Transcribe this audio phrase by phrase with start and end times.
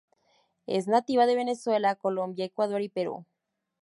[0.65, 3.27] Es nativa de Venezuela, Colombia, Ecuador y Perú.